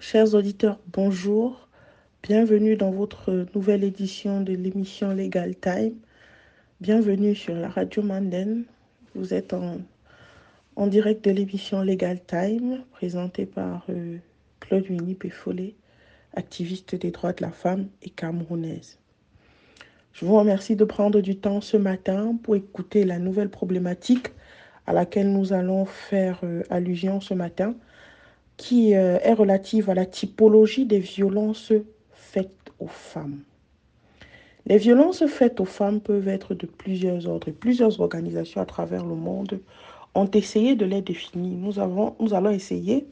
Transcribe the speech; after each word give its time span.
chers 0.00 0.34
auditeurs, 0.34 0.78
bonjour. 0.92 1.68
Bienvenue 2.22 2.76
dans 2.76 2.90
votre 2.90 3.46
nouvelle 3.54 3.84
édition 3.84 4.40
de 4.40 4.52
l'émission 4.52 5.12
Legal 5.12 5.56
Time. 5.56 5.94
Bienvenue 6.80 7.34
sur 7.34 7.54
la 7.54 7.68
radio 7.68 8.02
Manden. 8.02 8.64
Vous 9.14 9.34
êtes 9.34 9.54
en, 9.54 10.86
direct 10.86 11.24
de 11.24 11.30
l'émission 11.30 11.82
Legal 11.82 12.20
Time, 12.26 12.84
présentée 12.92 13.46
par 13.46 13.84
euh, 13.88 14.18
Claude 14.60 14.88
Winnie 14.88 15.14
Péfollet, 15.14 15.74
activiste 16.34 16.94
des 16.94 17.10
droits 17.10 17.32
de 17.32 17.42
la 17.42 17.50
femme 17.50 17.88
et 18.02 18.10
camerounaise. 18.10 18.98
Je 20.12 20.24
vous 20.24 20.36
remercie 20.36 20.76
de 20.76 20.84
prendre 20.84 21.20
du 21.20 21.36
temps 21.36 21.60
ce 21.60 21.76
matin 21.76 22.38
pour 22.42 22.56
écouter 22.56 23.04
la 23.04 23.18
nouvelle 23.18 23.50
problématique 23.50 24.28
à 24.86 24.92
laquelle 24.92 25.32
nous 25.32 25.52
allons 25.52 25.86
faire 25.86 26.40
euh, 26.44 26.62
allusion 26.70 27.20
ce 27.20 27.34
matin, 27.34 27.74
qui 28.56 28.94
euh, 28.94 29.18
est 29.22 29.32
relative 29.32 29.90
à 29.90 29.94
la 29.94 30.06
typologie 30.06 30.86
des 30.86 30.98
violences 30.98 31.72
faites 32.12 32.72
aux 32.78 32.88
femmes. 32.88 33.40
Les 34.66 34.78
violences 34.78 35.24
faites 35.26 35.60
aux 35.60 35.66
femmes 35.66 36.00
peuvent 36.00 36.28
être 36.28 36.54
de 36.54 36.66
plusieurs 36.66 37.28
ordres. 37.28 37.50
Plusieurs 37.52 38.00
organisations 38.00 38.60
à 38.60 38.66
travers 38.66 39.04
le 39.04 39.14
monde 39.14 39.60
ont 40.14 40.28
essayé 40.32 40.74
de 40.74 40.84
les 40.84 41.02
définir. 41.02 41.56
Nous, 41.56 41.78
avons, 41.78 42.16
nous 42.18 42.34
allons 42.34 42.50
essayer, 42.50 43.06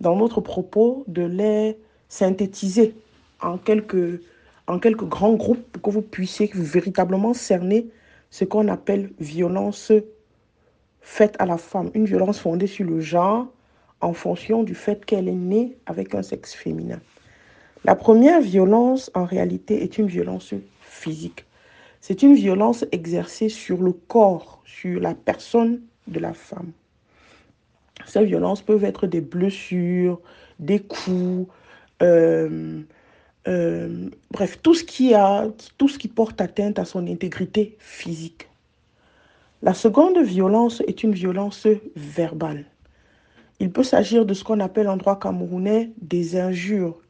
dans 0.00 0.14
notre 0.14 0.40
propos, 0.40 1.04
de 1.08 1.22
les 1.22 1.76
synthétiser 2.08 2.94
en 3.40 3.58
quelques, 3.58 4.20
en 4.68 4.78
quelques 4.78 5.08
grands 5.08 5.32
groupes 5.32 5.64
pour 5.72 5.82
que 5.82 5.90
vous 5.90 6.02
puissiez 6.02 6.50
véritablement 6.54 7.34
cerner 7.34 7.88
ce 8.30 8.44
qu'on 8.44 8.68
appelle 8.68 9.10
violence 9.18 9.92
faite 11.00 11.34
à 11.40 11.46
la 11.46 11.58
femme. 11.58 11.90
Une 11.94 12.04
violence 12.04 12.38
fondée 12.38 12.68
sur 12.68 12.86
le 12.86 13.00
genre 13.00 13.48
en 14.02 14.12
fonction 14.12 14.62
du 14.64 14.74
fait 14.74 15.04
qu'elle 15.04 15.28
est 15.28 15.32
née 15.32 15.76
avec 15.86 16.14
un 16.14 16.22
sexe 16.22 16.52
féminin. 16.52 17.00
La 17.84 17.94
première 17.94 18.40
violence, 18.40 19.10
en 19.14 19.24
réalité, 19.24 19.82
est 19.82 19.98
une 19.98 20.06
violence 20.06 20.52
physique. 20.82 21.46
C'est 22.00 22.22
une 22.22 22.34
violence 22.34 22.84
exercée 22.92 23.48
sur 23.48 23.80
le 23.80 23.92
corps, 23.92 24.60
sur 24.64 25.00
la 25.00 25.14
personne 25.14 25.80
de 26.08 26.18
la 26.18 26.32
femme. 26.32 26.72
Ces 28.06 28.24
violences 28.24 28.62
peuvent 28.62 28.84
être 28.84 29.06
des 29.06 29.20
blessures, 29.20 30.20
des 30.58 30.80
coups, 30.80 31.48
euh, 32.02 32.82
euh, 33.48 34.10
bref, 34.30 34.58
tout 34.62 34.74
ce, 34.74 34.84
qui 34.84 35.14
a, 35.14 35.48
tout 35.78 35.88
ce 35.88 35.98
qui 35.98 36.08
porte 36.08 36.40
atteinte 36.40 36.78
à 36.78 36.84
son 36.84 37.06
intégrité 37.06 37.76
physique. 37.78 38.48
La 39.62 39.74
seconde 39.74 40.18
violence 40.18 40.82
est 40.88 41.04
une 41.04 41.12
violence 41.12 41.68
verbale. 41.94 42.64
Il 43.62 43.70
peut 43.70 43.84
s'agir 43.84 44.26
de 44.26 44.34
ce 44.34 44.42
qu'on 44.42 44.58
appelle 44.58 44.88
en 44.88 44.96
droit 44.96 45.20
camerounais 45.20 45.92
des 46.00 46.36
injures, 46.36 47.00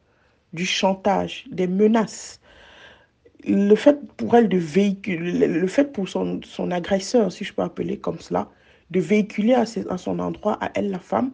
du 0.53 0.67
chantage, 0.67 1.45
des 1.51 1.65
menaces. 1.65 2.39
Le 3.43 3.73
fait 3.73 3.97
pour 4.17 4.35
elle 4.35 4.49
de 4.49 4.59
véhiculer, 4.59 5.47
le 5.47 5.65
fait 5.65 5.91
pour 5.91 6.07
son, 6.07 6.41
son 6.45 6.69
agresseur, 6.69 7.31
si 7.31 7.43
je 7.43 7.55
peux 7.55 7.63
appeler 7.63 7.97
comme 7.97 8.19
cela, 8.19 8.49
de 8.91 8.99
véhiculer 8.99 9.55
à, 9.55 9.65
son 9.65 10.19
endroit, 10.19 10.59
à 10.61 10.69
elle, 10.75 10.91
la 10.91 10.99
femme, 10.99 11.31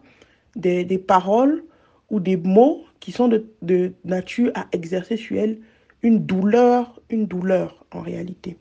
des, 0.56 0.84
des 0.84 0.96
paroles 0.96 1.64
ou 2.08 2.18
des 2.18 2.38
mots 2.38 2.86
qui 3.00 3.12
sont 3.12 3.28
de, 3.28 3.44
de, 3.60 3.92
nature 4.06 4.50
à 4.54 4.68
exercer 4.72 5.18
sur 5.18 5.36
elle 5.36 5.58
une 6.02 6.24
douleur, 6.24 6.98
une 7.10 7.26
douleur 7.26 7.84
en 7.92 8.00
réalité. 8.00 8.56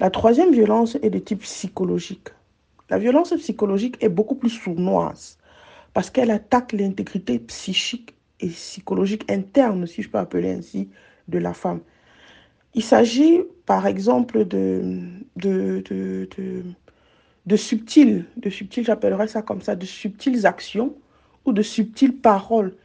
La 0.00 0.08
troisième 0.08 0.50
violence 0.50 0.96
est 1.02 1.10
de 1.10 1.18
type 1.18 1.42
psychologique. 1.42 2.28
La 2.88 2.96
violence 2.96 3.34
psychologique 3.34 3.98
est 4.00 4.08
beaucoup 4.08 4.34
plus 4.34 4.48
sournoise 4.48 5.37
parce 5.98 6.10
qu'elle 6.10 6.30
attaque 6.30 6.74
l'intégrité 6.74 7.40
psychique 7.40 8.14
et 8.38 8.46
psychologique 8.46 9.28
interne, 9.28 9.84
si 9.84 10.00
je 10.00 10.08
peux 10.08 10.18
appeler 10.18 10.52
ainsi, 10.52 10.88
de 11.26 11.38
la 11.38 11.52
femme. 11.52 11.80
Il 12.74 12.84
s'agit, 12.84 13.40
par 13.66 13.84
exemple, 13.84 14.44
de, 14.44 15.00
de, 15.34 15.82
de, 15.90 16.28
de, 16.36 16.62
de 17.46 17.56
de 17.56 17.56
subtiles, 17.56 18.26
j'appellerais 18.84 19.26
ça 19.26 19.42
comme 19.42 19.60
ça, 19.60 19.74
de 19.74 19.86
subtiles 19.86 20.46
actions 20.46 20.94
ou 21.44 21.52
de 21.52 21.62
subtiles 21.62 22.16
paroles 22.16 22.76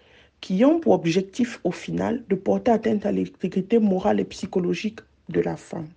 qui 0.41 0.65
ont 0.65 0.79
pour 0.79 0.93
objectif, 0.93 1.59
au 1.63 1.71
final, 1.71 2.23
de 2.29 2.35
porter 2.35 2.71
atteinte 2.71 3.05
à 3.05 3.11
l'intégrité 3.11 3.77
morale 3.77 4.21
et 4.21 4.25
psychologique 4.25 5.01
de 5.29 5.39
la 5.39 5.55
femme. 5.55 5.89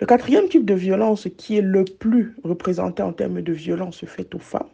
Le 0.00 0.06
quatrième 0.06 0.48
type 0.48 0.64
de 0.64 0.74
violence 0.74 1.26
qui 1.36 1.56
est 1.56 1.60
le 1.60 1.84
plus 1.84 2.36
représenté 2.44 3.02
en 3.02 3.12
termes 3.12 3.42
de 3.42 3.52
violence 3.52 4.04
faite 4.04 4.32
aux 4.36 4.38
femmes 4.38 4.70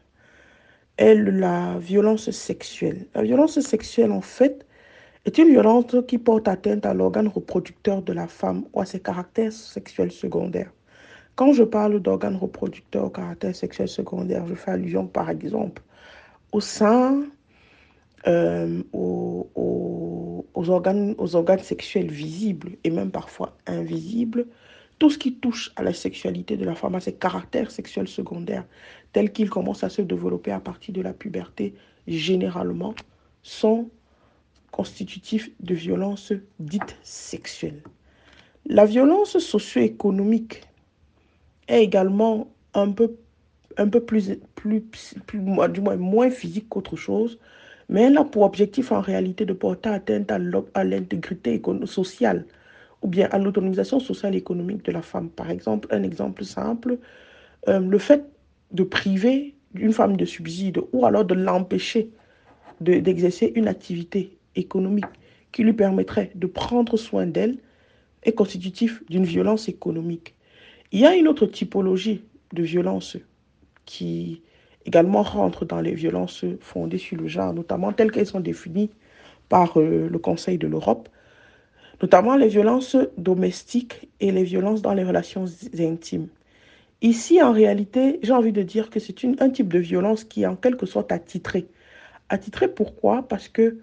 est 1.01 1.15
la 1.15 1.79
violence 1.79 2.31
sexuelle. 2.31 3.07
La 3.15 3.23
violence 3.23 3.59
sexuelle, 3.61 4.13
en 4.13 4.21
fait, 4.21 4.67
est 5.25 5.39
une 5.39 5.49
violence 5.49 5.97
qui 6.07 6.19
porte 6.19 6.47
atteinte 6.49 6.87
à 6.87 6.95
l'organe 6.95 7.29
reproducteur 7.29 8.03
de 8.03 8.13
la 8.13 8.29
femme 8.29 8.65
ou 8.73 8.81
à 8.81 8.85
ses 8.87 9.01
caractères 9.01 9.53
sexuels 9.53 10.13
secondaires. 10.13 10.73
Quand 11.37 11.53
je 11.55 11.65
parle 11.65 12.01
d'organes 12.01 12.37
reproducteurs 12.37 13.07
au 13.07 13.11
caractère 13.11 13.57
sexuel 13.57 13.89
secondaire, 13.89 14.47
je 14.47 14.55
fais 14.55 14.73
allusion 14.73 15.07
par 15.07 15.31
exemple 15.31 15.83
au 16.53 16.61
sein, 16.61 17.23
euh, 18.27 18.83
aux, 18.93 19.51
aux, 19.55 20.47
aux 20.55 20.71
organes 20.71 21.15
sexuels 21.63 22.11
visibles 22.11 22.73
et 22.85 22.91
même 22.91 23.11
parfois 23.11 23.57
invisibles, 23.67 24.47
tout 25.01 25.11
ce 25.11 25.19
qui 25.19 25.35
touche 25.35 25.73
à 25.77 25.83
la 25.83 25.95
sexualité 25.95 26.59
de 26.59 26.65
la 26.65 26.75
femme, 26.75 26.95
à 26.95 27.01
ses 27.01 27.15
caractères 27.15 27.71
sexuels 27.71 28.07
secondaires, 28.07 28.67
tels 29.13 29.33
qu'ils 29.33 29.49
commencent 29.49 29.83
à 29.83 29.89
se 29.89 30.03
développer 30.03 30.53
à 30.53 30.61
partir 30.61 30.95
de 30.95 31.01
la 31.01 31.15
puberté, 31.15 31.75
généralement, 32.07 32.95
sont 33.43 33.89
constitutifs 34.71 35.51
de 35.59 35.75
violences 35.75 36.35
dites 36.61 36.99
sexuelles. 37.03 37.83
La 38.67 38.85
violence 38.85 39.39
socio-économique 39.39 40.63
est 41.67 41.83
également 41.83 42.49
un 42.75 42.91
peu, 42.91 43.17
un 43.79 43.89
peu 43.89 44.01
plus, 44.01 44.39
plus, 44.55 44.83
plus, 44.83 45.41
du 45.71 45.81
moins 45.81 45.97
moins 45.97 46.31
physique 46.31 46.69
qu'autre 46.69 46.97
chose, 46.97 47.39
mais 47.89 48.03
elle 48.03 48.19
a 48.19 48.25
pour 48.25 48.43
objectif 48.43 48.93
en 48.93 49.01
réalité 49.01 49.47
de 49.47 49.55
porter 49.55 49.89
atteinte 49.89 50.31
à 50.31 50.85
l'intégrité 50.85 51.61
sociale 51.87 52.45
ou 53.03 53.09
bien 53.09 53.29
à 53.31 53.39
l'autonomisation 53.39 54.01
sociale 54.01 54.35
et 54.35 54.39
économique 54.39 54.85
de 54.85 54.93
la 54.93 55.03
femme. 55.03 55.31
Par 55.31 55.51
exemple, 55.51 55.89
un 55.91 56.03
exemple 56.03 56.45
simple, 56.45 56.99
euh, 57.69 57.81
le 57.81 57.99
fait 57.99 58.25
de 58.73 58.83
priver 58.83 59.55
une 59.75 59.93
femme 59.93 60.17
de 60.17 60.25
subside 60.25 60.81
ou 60.93 61.07
alors 61.07 61.25
de 61.25 61.35
l'empêcher 61.35 62.11
d'exercer 62.81 63.53
une 63.57 63.69
activité 63.69 64.39
économique 64.57 65.05
qui 65.53 65.63
lui 65.63 65.75
permettrait 65.75 66.31
de 66.35 66.47
prendre 66.47 66.97
soin 66.97 67.27
d'elle 67.27 67.59
est 68.23 68.33
constitutif 68.33 69.03
d'une 69.11 69.25
violence 69.25 69.69
économique. 69.69 70.35
Il 70.93 71.01
y 71.01 71.07
a 71.07 71.15
une 71.15 71.29
autre 71.29 71.47
typologie 71.47 72.25
de 72.55 72.63
violence 72.63 73.19
qui 73.85 74.43
également 74.87 75.23
rentre 75.23 75.65
dans 75.65 75.81
les 75.81 75.95
violences 75.95 76.45
fondées 76.61 76.99
sur 76.99 77.19
le 77.19 77.29
genre, 77.29 77.53
notamment 77.53 77.93
telles 77.93 78.11
qu'elles 78.11 78.27
sont 78.27 78.41
définies 78.41 78.91
par 79.49 79.79
euh, 79.79 80.09
le 80.09 80.19
Conseil 80.19 80.59
de 80.59 80.67
l'Europe, 80.67 81.09
notamment 82.01 82.37
les 82.37 82.49
violences 82.49 82.97
domestiques 83.19 84.09
et 84.21 84.33
les 84.33 84.45
violences 84.45 84.83
dans 84.83 84.95
les 84.95 85.05
relations 85.05 85.45
intimes. 85.79 86.29
Ici, 87.03 87.43
en 87.43 87.53
réalité, 87.53 88.19
j'ai 88.23 88.33
envie 88.33 88.53
de 88.53 88.63
dire 88.63 88.91
que 88.91 89.01
c'est 89.01 89.25
un 89.41 89.51
type 89.51 89.73
de 89.73 89.79
violence 89.79 90.25
qui 90.25 90.43
est 90.43 90.47
en 90.47 90.57
quelque 90.57 90.87
sorte 90.87 91.13
attitré. 91.13 91.67
Attitré 92.29 92.69
pourquoi? 92.69 93.23
Parce 93.23 93.49
que 93.49 93.79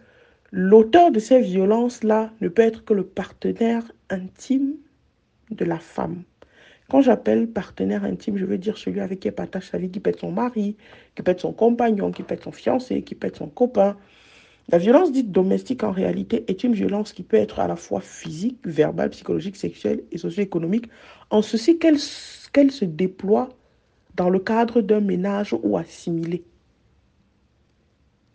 l'auteur 0.51 1.11
de 1.11 1.19
ces 1.19 1.41
violences-là 1.41 2.31
ne 2.41 2.47
peut 2.47 2.61
être 2.61 2.85
que 2.85 2.93
le 2.93 3.03
partenaire 3.03 3.83
intime 4.09 4.75
de 5.51 5.65
la 5.65 5.79
femme. 5.79 6.23
Quand 6.89 7.01
j'appelle 7.01 7.47
partenaire 7.47 8.05
intime, 8.05 8.37
je 8.37 8.45
veux 8.45 8.57
dire 8.57 8.77
celui 8.77 9.01
avec 9.01 9.19
qui 9.19 9.27
elle 9.27 9.35
partage 9.35 9.69
sa 9.69 9.77
vie, 9.77 9.89
qui 9.89 9.99
peut 9.99 10.11
être 10.11 10.21
son 10.21 10.31
mari, 10.31 10.77
qui 11.15 11.21
peut 11.21 11.31
être 11.31 11.41
son 11.41 11.51
compagnon, 11.51 12.11
qui 12.11 12.23
peut 12.23 12.35
être 12.35 12.43
son 12.43 12.51
fiancé, 12.51 13.01
qui 13.01 13.15
peut 13.15 13.27
être 13.27 13.37
son 13.37 13.49
copain, 13.49 13.97
la 14.69 14.77
violence 14.77 15.13
dite 15.13 15.31
domestique, 15.31 15.83
en 15.83 15.91
réalité, 15.91 16.43
est 16.49 16.63
une 16.63 16.73
violence 16.73 17.13
qui 17.13 17.23
peut 17.23 17.37
être 17.37 17.59
à 17.59 17.67
la 17.67 17.77
fois 17.77 18.01
physique, 18.01 18.59
verbale, 18.65 19.11
psychologique, 19.11 19.55
sexuelle 19.55 20.03
et 20.11 20.17
socio-économique, 20.17 20.89
en 21.29 21.41
ceci 21.41 21.79
qu'elle 21.79 21.99
se 21.99 22.85
déploie 22.85 23.49
dans 24.15 24.29
le 24.29 24.39
cadre 24.39 24.81
d'un 24.81 24.99
ménage 24.99 25.55
ou 25.63 25.77
assimilé. 25.77 26.43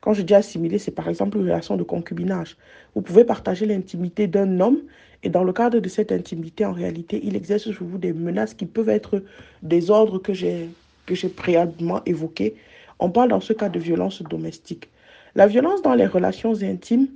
Quand 0.00 0.14
je 0.14 0.22
dis 0.22 0.34
assimilé, 0.34 0.78
c'est 0.78 0.90
par 0.90 1.08
exemple 1.08 1.36
une 1.36 1.44
relation 1.44 1.76
de 1.76 1.82
concubinage. 1.82 2.56
Vous 2.94 3.02
pouvez 3.02 3.24
partager 3.24 3.66
l'intimité 3.66 4.26
d'un 4.26 4.58
homme 4.60 4.78
et 5.22 5.28
dans 5.28 5.44
le 5.44 5.52
cadre 5.52 5.80
de 5.80 5.88
cette 5.88 6.12
intimité, 6.12 6.64
en 6.64 6.72
réalité, 6.72 7.20
il 7.22 7.36
exerce 7.36 7.70
sur 7.70 7.84
vous 7.84 7.98
des 7.98 8.12
menaces 8.12 8.54
qui 8.54 8.66
peuvent 8.66 8.88
être 8.88 9.22
des 9.62 9.90
ordres 9.90 10.18
que 10.18 10.32
j'ai 10.32 10.68
préalablement 11.36 12.02
évoqués. 12.06 12.56
On 12.98 13.10
parle 13.10 13.28
dans 13.28 13.40
ce 13.40 13.52
cas 13.52 13.68
de 13.68 13.78
violence 13.78 14.22
domestique. 14.22 14.88
La 15.34 15.46
violence 15.46 15.82
dans 15.82 15.94
les 15.94 16.06
relations 16.06 16.62
intimes 16.62 17.08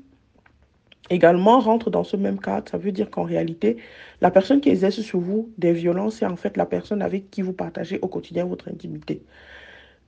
également 1.10 1.60
rentre 1.60 1.90
dans 1.90 2.04
ce 2.04 2.16
même 2.16 2.40
cadre. 2.40 2.68
Ça 2.70 2.78
veut 2.78 2.92
dire 2.92 3.10
qu'en 3.10 3.24
réalité, 3.24 3.76
la 4.20 4.30
personne 4.30 4.60
qui 4.60 4.70
exerce 4.70 5.00
sur 5.00 5.20
vous 5.20 5.50
des 5.58 5.72
violences, 5.72 6.16
c'est 6.16 6.26
en 6.26 6.36
fait 6.36 6.56
la 6.56 6.66
personne 6.66 7.02
avec 7.02 7.30
qui 7.30 7.42
vous 7.42 7.52
partagez 7.52 7.98
au 8.00 8.08
quotidien 8.08 8.44
votre 8.44 8.68
intimité. 8.68 9.22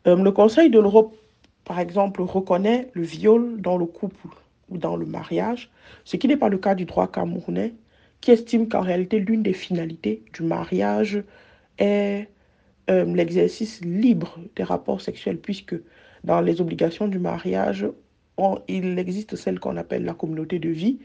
Euh, 0.06 0.16
le 0.16 0.32
Conseil 0.32 0.70
de 0.70 0.80
l'Europe 0.80 1.14
par 1.68 1.80
exemple, 1.80 2.22
reconnaît 2.22 2.88
le 2.94 3.02
viol 3.02 3.60
dans 3.60 3.76
le 3.76 3.84
couple 3.84 4.28
ou 4.70 4.78
dans 4.78 4.96
le 4.96 5.04
mariage, 5.04 5.70
ce 6.04 6.16
qui 6.16 6.26
n'est 6.26 6.38
pas 6.38 6.48
le 6.48 6.56
cas 6.56 6.74
du 6.74 6.86
droit 6.86 7.08
camerounais, 7.08 7.74
qui 8.22 8.30
estime 8.30 8.70
qu'en 8.70 8.80
réalité, 8.80 9.18
l'une 9.20 9.42
des 9.42 9.52
finalités 9.52 10.22
du 10.32 10.44
mariage 10.44 11.22
est 11.76 12.26
euh, 12.88 13.04
l'exercice 13.14 13.82
libre 13.82 14.38
des 14.56 14.62
rapports 14.62 15.02
sexuels, 15.02 15.36
puisque 15.38 15.76
dans 16.24 16.40
les 16.40 16.60
obligations 16.60 17.08
du 17.08 17.18
mariage, 17.18 17.86
il 18.68 18.98
existe 18.98 19.36
celle 19.36 19.58
qu'on 19.58 19.76
appelle 19.76 20.04
la 20.04 20.14
communauté 20.14 20.58
de 20.58 20.68
vie, 20.68 20.98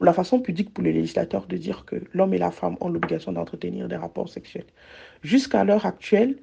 ou 0.00 0.04
la 0.04 0.12
façon 0.12 0.40
pudique 0.40 0.72
pour 0.72 0.84
les 0.84 0.92
législateurs 0.92 1.46
de 1.46 1.56
dire 1.56 1.84
que 1.84 1.96
l'homme 2.12 2.34
et 2.34 2.38
la 2.38 2.50
femme 2.50 2.76
ont 2.80 2.88
l'obligation 2.88 3.32
d'entretenir 3.32 3.88
des 3.88 3.96
rapports 3.96 4.28
sexuels. 4.28 4.66
Jusqu'à 5.22 5.64
l'heure 5.64 5.86
actuelle, 5.86 6.36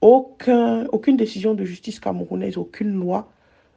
aucun, 0.00 0.86
aucune 0.92 1.16
décision 1.16 1.54
de 1.54 1.64
justice 1.64 2.00
camerounaise, 2.00 2.56
aucune 2.56 2.92
loi 2.92 3.32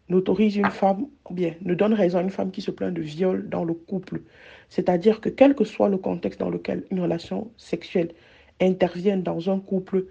n'autorise 0.10 0.58
une 0.58 0.70
femme, 0.70 1.08
ou 1.30 1.34
bien 1.34 1.54
ne 1.62 1.74
donne 1.74 1.94
raison 1.94 2.18
à 2.18 2.22
une 2.22 2.30
femme 2.30 2.52
qui 2.52 2.62
se 2.62 2.72
plaint 2.72 2.94
de 2.94 3.02
viol 3.02 3.48
dans 3.50 3.64
le 3.64 3.74
couple. 3.74 4.22
C'est-à-dire 4.70 5.22
que 5.22 5.30
quel 5.30 5.56
que 5.56 5.64
soit 5.64 5.90
le 5.90 5.98
contexte 5.98 6.40
dans 6.40 6.50
lequel 6.50 6.84
une 6.92 7.00
relation 7.00 7.50
sexuelle 7.58 8.12
intervient 8.62 9.18
dans 9.18 9.50
un 9.50 9.60
couple, 9.60 10.06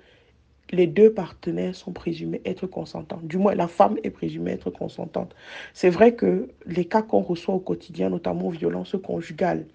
les 0.73 0.87
deux 0.87 1.13
partenaires 1.13 1.75
sont 1.75 1.93
présumés 1.93 2.41
être 2.45 2.67
consentants. 2.67 3.21
Du 3.23 3.37
moins, 3.37 3.55
la 3.55 3.69
femme 3.69 3.99
est 4.03 4.11
présumée 4.11 4.53
être 4.53 4.71
consentante. 4.71 5.35
C'est 5.75 5.91
vrai 5.91 6.15
que 6.15 6.49
les 6.67 6.87
cas 6.87 7.03
qu'on 7.03 7.21
reçoit 7.21 7.55
au 7.55 7.61
quotidien, 7.61 8.09
notamment 8.09 8.49
violences 8.49 8.97
conjugales, 9.03 9.67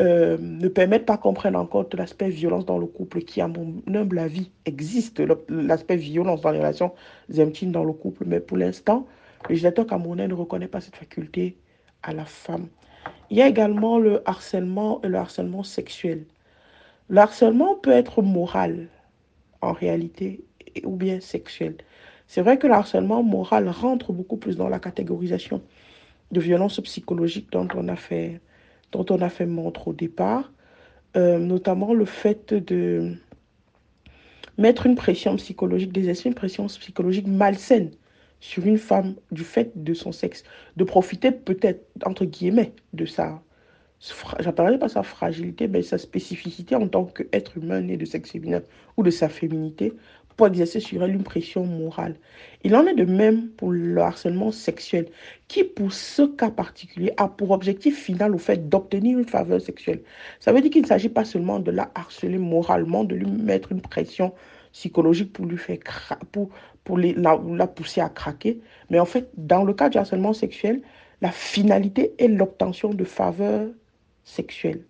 euh, 0.00 0.38
ne 0.40 0.66
permettent 0.66 1.06
pas 1.06 1.18
qu'on 1.18 1.34
prenne 1.34 1.54
en 1.54 1.66
compte 1.66 1.94
l'aspect 1.94 2.30
violence 2.30 2.64
dans 2.64 2.78
le 2.78 2.86
couple 2.86 3.20
qui, 3.20 3.40
à 3.40 3.48
mon 3.48 3.74
humble 3.86 4.18
avis, 4.18 4.50
existe, 4.64 5.22
l'aspect 5.48 5.96
violence 5.96 6.40
dans 6.40 6.50
les 6.50 6.58
relations 6.58 6.92
intimes 7.38 7.70
dans 7.70 7.84
le 7.84 7.92
couple. 7.92 8.24
Mais 8.26 8.40
pour 8.40 8.56
l'instant, 8.56 9.06
le 9.44 9.50
législateur 9.50 9.86
camerounais 9.86 10.26
ne 10.26 10.34
reconnaît 10.34 10.68
pas 10.68 10.80
cette 10.80 10.96
faculté 10.96 11.56
à 12.02 12.12
la 12.12 12.24
femme. 12.24 12.66
Il 13.30 13.36
y 13.36 13.42
a 13.42 13.46
également 13.48 13.98
le 13.98 14.22
harcèlement 14.28 15.00
et 15.02 15.08
le 15.08 15.18
harcèlement 15.18 15.62
sexuel. 15.62 16.24
Le 17.08 17.18
harcèlement 17.18 17.74
peut 17.76 17.92
être 17.92 18.22
moral, 18.22 18.88
en 19.64 19.72
réalité, 19.72 20.44
ou 20.84 20.96
bien 20.96 21.20
sexuel. 21.20 21.76
C'est 22.26 22.42
vrai 22.42 22.58
que 22.58 22.66
le 22.66 22.74
harcèlement 22.74 23.22
moral 23.22 23.68
rentre 23.68 24.12
beaucoup 24.12 24.36
plus 24.36 24.56
dans 24.56 24.68
la 24.68 24.78
catégorisation 24.78 25.62
de 26.32 26.40
violence 26.40 26.80
psychologique 26.80 27.50
dont 27.52 27.68
on 27.74 27.88
a 27.88 27.96
fait, 27.96 28.40
dont 28.92 29.06
on 29.10 29.20
a 29.20 29.28
fait 29.28 29.46
montre 29.46 29.88
au 29.88 29.92
départ, 29.92 30.52
euh, 31.16 31.38
notamment 31.38 31.94
le 31.94 32.04
fait 32.04 32.54
de 32.54 33.14
mettre 34.58 34.86
une 34.86 34.94
pression 34.94 35.36
psychologique, 35.36 35.92
d'exercer 35.92 36.28
une 36.28 36.34
pression 36.34 36.66
psychologique 36.66 37.26
malsaine 37.26 37.90
sur 38.40 38.66
une 38.66 38.78
femme 38.78 39.14
du 39.30 39.44
fait 39.44 39.72
de 39.74 39.94
son 39.94 40.12
sexe, 40.12 40.44
de 40.76 40.84
profiter 40.84 41.30
peut-être, 41.30 41.86
entre 42.04 42.24
guillemets, 42.24 42.72
de 42.92 43.06
sa, 43.06 43.42
j'appellerai 44.40 44.78
pas 44.78 44.88
sa 44.88 45.02
fragilité, 45.02 45.68
mais 45.68 45.82
sa 45.82 45.98
spécificité 45.98 46.74
en 46.74 46.88
tant 46.88 47.04
qu'être 47.04 47.56
humain 47.56 47.80
né 47.80 47.96
de 47.96 48.04
sexe 48.04 48.30
féminin 48.30 48.62
ou 48.96 49.02
de 49.02 49.10
sa 49.10 49.28
féminité 49.28 49.92
pour 50.36 50.48
exercer 50.48 50.80
sur 50.80 51.02
elle 51.02 51.12
une 51.14 51.22
pression 51.22 51.64
morale. 51.64 52.16
Il 52.64 52.74
en 52.74 52.86
est 52.86 52.94
de 52.94 53.04
même 53.04 53.48
pour 53.50 53.70
le 53.70 53.96
harcèlement 53.98 54.50
sexuel, 54.50 55.06
qui 55.48 55.64
pour 55.64 55.92
ce 55.92 56.22
cas 56.22 56.50
particulier 56.50 57.12
a 57.16 57.28
pour 57.28 57.52
objectif 57.52 58.02
final 58.02 58.34
au 58.34 58.38
fait 58.38 58.68
d'obtenir 58.68 59.18
une 59.18 59.28
faveur 59.28 59.60
sexuelle. 59.60 60.02
Ça 60.40 60.52
veut 60.52 60.60
dire 60.60 60.70
qu'il 60.70 60.82
ne 60.82 60.88
s'agit 60.88 61.08
pas 61.08 61.24
seulement 61.24 61.60
de 61.60 61.70
la 61.70 61.90
harceler 61.94 62.38
moralement, 62.38 63.04
de 63.04 63.14
lui 63.14 63.30
mettre 63.30 63.72
une 63.72 63.80
pression 63.80 64.32
psychologique 64.72 65.32
pour 65.32 65.46
lui 65.46 65.56
faire 65.56 65.78
pour, 66.32 66.50
pour 66.82 66.98
la, 66.98 67.40
la 67.48 67.66
pousser 67.68 68.00
à 68.00 68.08
craquer. 68.08 68.60
Mais 68.90 68.98
en 68.98 69.06
fait, 69.06 69.30
dans 69.36 69.62
le 69.62 69.72
cas 69.72 69.88
du 69.88 69.98
harcèlement 69.98 70.32
sexuel, 70.32 70.82
la 71.20 71.30
finalité 71.30 72.12
est 72.18 72.28
l'obtention 72.28 72.92
de 72.92 73.04
faveurs 73.04 73.68
sexuelles. 74.24 74.84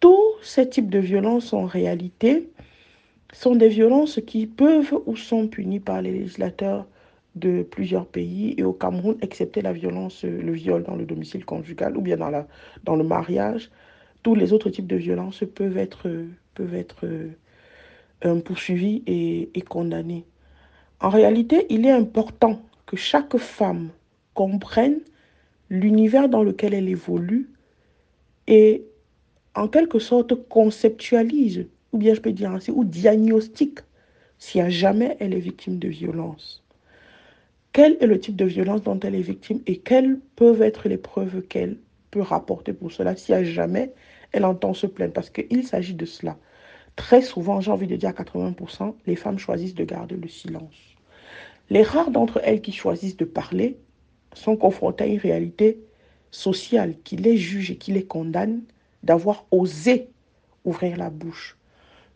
Tous 0.00 0.22
ces 0.42 0.68
types 0.68 0.90
de 0.90 0.98
violences, 0.98 1.52
en 1.52 1.64
réalité, 1.64 2.50
sont 3.32 3.56
des 3.56 3.68
violences 3.68 4.20
qui 4.26 4.46
peuvent 4.46 4.94
ou 5.06 5.16
sont 5.16 5.48
punies 5.48 5.80
par 5.80 6.02
les 6.02 6.12
législateurs 6.12 6.86
de 7.34 7.62
plusieurs 7.62 8.06
pays 8.06 8.54
et 8.56 8.64
au 8.64 8.72
Cameroun, 8.72 9.16
excepté 9.20 9.60
la 9.60 9.72
violence, 9.72 10.24
le 10.24 10.52
viol 10.52 10.82
dans 10.84 10.96
le 10.96 11.04
domicile 11.04 11.44
conjugal 11.44 11.96
ou 11.96 12.00
bien 12.00 12.16
dans, 12.16 12.30
la, 12.30 12.46
dans 12.84 12.96
le 12.96 13.04
mariage, 13.04 13.70
tous 14.22 14.34
les 14.34 14.52
autres 14.52 14.70
types 14.70 14.86
de 14.86 14.96
violences 14.96 15.44
peuvent 15.54 15.76
être, 15.76 16.08
peuvent 16.54 16.74
être 16.74 17.06
euh, 18.24 18.40
poursuivi 18.40 19.02
et, 19.06 19.50
et 19.54 19.60
condamné. 19.60 20.24
En 21.00 21.10
réalité, 21.10 21.66
il 21.68 21.84
est 21.84 21.92
important 21.92 22.62
que 22.86 22.96
chaque 22.96 23.36
femme 23.36 23.90
comprenne 24.32 25.00
l'univers 25.70 26.28
dans 26.28 26.42
lequel 26.42 26.74
elle 26.74 26.88
évolue 26.88 27.50
et 28.46 28.84
en 29.54 29.68
quelque 29.68 29.98
sorte 29.98 30.34
conceptualise, 30.48 31.66
ou 31.92 31.98
bien 31.98 32.14
je 32.14 32.20
peux 32.20 32.32
dire 32.32 32.50
ainsi, 32.50 32.70
ou 32.70 32.84
diagnostique 32.84 33.80
si 34.38 34.60
à 34.60 34.68
jamais 34.68 35.16
elle 35.18 35.34
est 35.34 35.40
victime 35.40 35.78
de 35.78 35.88
violence. 35.88 36.62
Quel 37.72 37.96
est 38.00 38.06
le 38.06 38.20
type 38.20 38.36
de 38.36 38.44
violence 38.44 38.82
dont 38.82 38.98
elle 39.00 39.14
est 39.14 39.20
victime 39.20 39.60
et 39.66 39.78
quelles 39.78 40.18
peuvent 40.36 40.62
être 40.62 40.88
les 40.88 40.96
preuves 40.96 41.42
qu'elle 41.42 41.78
peut 42.10 42.22
rapporter 42.22 42.72
pour 42.72 42.92
cela 42.92 43.16
si 43.16 43.32
à 43.32 43.44
jamais 43.44 43.92
elle 44.32 44.44
entend 44.44 44.74
se 44.74 44.86
plaindre? 44.86 45.12
Parce 45.12 45.30
qu'il 45.30 45.66
s'agit 45.66 45.94
de 45.94 46.06
cela. 46.06 46.36
Très 46.96 47.20
souvent, 47.20 47.60
j'ai 47.60 47.70
envie 47.70 47.86
de 47.86 47.96
dire 47.96 48.08
à 48.08 48.12
80%, 48.12 48.94
les 49.06 49.16
femmes 49.16 49.38
choisissent 49.38 49.74
de 49.74 49.84
garder 49.84 50.16
le 50.16 50.28
silence. 50.28 50.74
Les 51.68 51.82
rares 51.82 52.10
d'entre 52.10 52.40
elles 52.44 52.62
qui 52.62 52.72
choisissent 52.72 53.16
de 53.16 53.24
parler 53.24 53.76
sont 54.36 54.56
confrontées 54.56 55.04
à 55.04 55.06
une 55.06 55.18
réalité 55.18 55.80
sociale 56.30 56.94
qui 57.04 57.16
les 57.16 57.36
juge 57.36 57.70
et 57.70 57.76
qui 57.76 57.92
les 57.92 58.04
condamne 58.04 58.62
d'avoir 59.02 59.46
osé 59.50 60.08
ouvrir 60.64 60.96
la 60.96 61.10
bouche. 61.10 61.56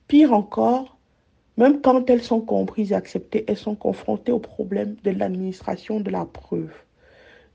Pire 0.09 0.33
encore, 0.33 0.97
même 1.57 1.81
quand 1.81 2.11
elles 2.11 2.23
sont 2.23 2.41
comprises 2.41 2.93
et 2.93 2.95
acceptées, 2.95 3.45
elles 3.47 3.57
sont 3.57 3.75
confrontées 3.75 4.33
au 4.33 4.39
problème 4.39 4.97
de 5.05 5.11
l'administration 5.11 6.01
de 6.01 6.11
la 6.11 6.25
preuve. 6.25 6.73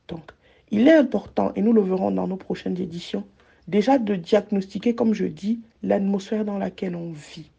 Donc, 0.08 0.32
il 0.72 0.88
est 0.88 0.94
important, 0.94 1.52
et 1.56 1.62
nous 1.62 1.74
le 1.74 1.82
verrons 1.82 2.12
dans 2.12 2.28
nos 2.28 2.38
prochaines 2.38 2.80
éditions, 2.80 3.26
déjà 3.68 3.98
de 3.98 4.16
diagnostiquer, 4.16 4.96
comme 4.96 5.14
je 5.14 5.26
dis, 5.26 5.60
l'atmosphère 5.84 6.46
dans 6.46 6.58
laquelle 6.58 6.96
on 6.96 7.12
vit. 7.12 7.52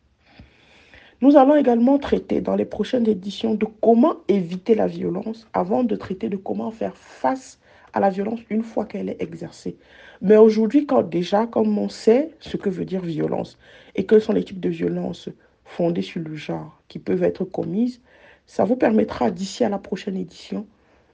Nous 1.23 1.39
allons 1.39 1.57
également 1.57 1.99
traiter 1.99 2.43
dans 2.43 2.57
les 2.57 2.67
prochaines 2.67 3.09
éditions 3.09 3.55
de 3.55 3.67
comment 3.81 4.17
éviter 4.29 4.75
la 4.75 4.87
violence 4.87 5.49
avant 5.55 5.83
de 5.83 5.97
traiter 5.97 6.29
de 6.29 6.37
comment 6.37 6.71
faire 6.71 6.95
face 6.95 7.59
à 7.95 8.01
la 8.01 8.11
violence 8.11 8.41
une 8.51 8.63
fois 8.63 8.85
qu'elle 8.85 9.09
est 9.09 9.23
exercée. 9.23 9.79
Mais 10.21 10.37
aujourd'hui, 10.37 10.85
quand 10.85 11.03
déjà, 11.03 11.47
comme 11.47 11.79
on 11.79 11.89
sait 11.89 12.33
ce 12.41 12.59
que 12.59 12.69
veut 12.69 12.85
dire 12.85 13.01
violence 13.01 13.57
et 13.95 14.05
quels 14.05 14.21
sont 14.21 14.35
les 14.35 14.45
types 14.45 14.61
de 14.61 14.69
violences 14.69 15.31
fondées 15.65 16.03
sur 16.03 16.21
le 16.21 16.35
genre 16.37 16.83
qui 16.89 16.99
peuvent 16.99 17.23
être 17.23 17.45
commises, 17.45 18.03
ça 18.47 18.65
vous 18.65 18.77
permettra 18.77 19.31
d'ici 19.31 19.65
à 19.65 19.71
la 19.71 19.79
prochaine 19.79 20.19
édition 20.19 20.67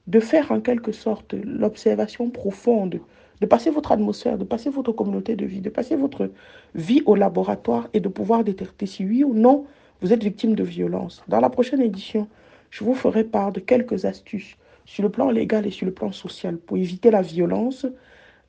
de 0.09 0.18
faire 0.18 0.50
en 0.50 0.61
quelque 0.61 0.90
sorte 0.90 1.35
l'observation 1.44 2.28
profonde 2.28 2.99
de 3.40 3.47
passer 3.47 3.71
votre 3.71 3.92
atmosphère, 3.92 4.37
de 4.37 4.44
passer 4.44 4.68
votre 4.68 4.90
communauté 4.90 5.37
de 5.37 5.44
vie, 5.44 5.61
de 5.61 5.71
passer 5.71 5.94
votre 5.94 6.30
vie 6.75 7.02
au 7.06 7.14
laboratoire 7.14 7.88
et 7.92 8.00
de 8.00 8.09
pouvoir 8.09 8.42
détecter 8.42 8.87
si 8.87 9.04
oui 9.04 9.23
ou 9.23 9.32
non 9.35 9.64
vous 10.02 10.12
êtes 10.12 10.25
victime 10.25 10.54
de 10.56 10.64
violence. 10.64 11.23
Dans 11.28 11.40
la 11.40 11.49
prochaine 11.49 11.80
édition, 11.80 12.28
je 12.71 12.82
vous 12.82 12.94
ferai 12.94 13.23
part 13.23 13.52
de 13.52 13.61
quelques 13.61 14.04
astuces 14.04 14.56
sur 14.85 15.04
le 15.04 15.11
plan 15.11 15.30
légal 15.30 15.66
et 15.66 15.71
sur 15.71 15.87
le 15.87 15.92
plan 15.92 16.11
social 16.11 16.56
pour 16.56 16.76
éviter 16.76 17.11
la 17.11 17.23
violence, 17.23 17.87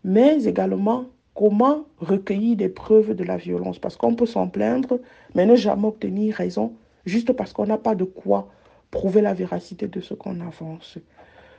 mais 0.04 0.46
également 0.46 1.06
comment 1.36 1.86
recueillir 2.00 2.58
des 2.58 2.70
preuves 2.70 3.14
de 3.14 3.24
la 3.24 3.38
violence. 3.38 3.78
Parce 3.78 3.98
qu'on 3.98 4.16
peut 4.16 4.26
s'en 4.26 4.48
plaindre, 4.48 5.00
mais 5.36 5.46
ne 5.46 5.56
jamais 5.56 5.88
obtenir 5.88 6.36
raison 6.36 6.74
juste 7.06 7.34
parce 7.34 7.54
qu'on 7.54 7.68
n'a 7.68 7.78
pas 7.78 7.96
de 7.96 8.04
quoi 8.04 8.50
prouver 8.90 9.22
la 9.22 9.34
véracité 9.34 9.88
de 9.88 10.02
ce 10.02 10.16
qu'on 10.16 10.40
avance. 10.42 10.98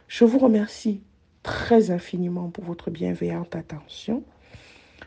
Je 0.08 0.24
vous 0.24 0.38
remercie 0.38 1.02
très 1.44 1.90
infiniment 1.90 2.48
pour 2.48 2.64
votre 2.64 2.90
bienveillante 2.90 3.54
attention. 3.54 4.24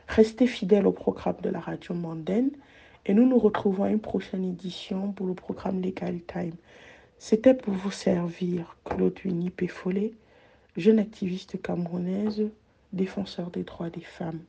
Restez 0.08 0.48
fidèles 0.48 0.88
au 0.88 0.92
programme 0.92 1.36
de 1.42 1.50
la 1.50 1.60
radio 1.60 1.94
mondaine 1.94 2.52
et 3.06 3.14
nous 3.14 3.28
nous 3.28 3.40
retrouvons 3.40 3.84
à 3.84 3.90
une 3.90 4.00
prochaine 4.00 4.44
édition 4.44 5.12
pour 5.12 5.28
le 5.28 5.34
programme 5.34 5.82
Legal 5.82 6.20
Time. 6.28 6.56
C'était 7.20 7.54
pour 7.54 7.74
vous 7.74 7.92
servir 7.92 8.76
Claude 8.84 9.18
Uni 9.24 9.50
Péfolé, 9.50 10.14
jeune 10.76 11.00
activiste 11.00 11.62
camerounaise, 11.62 12.50
défenseur 12.94 13.50
des 13.50 13.64
droits 13.64 13.90
des 13.90 14.02
femmes. 14.02 14.42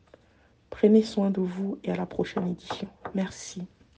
Prenez 0.71 1.03
soin 1.03 1.31
de 1.31 1.41
vous 1.41 1.79
et 1.85 1.91
à 1.91 1.97
la 1.97 2.07
prochaine 2.07 2.49
édition. 2.49 2.89
Merci. 3.15 3.63